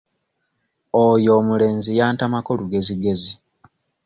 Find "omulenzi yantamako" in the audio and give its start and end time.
1.39-2.51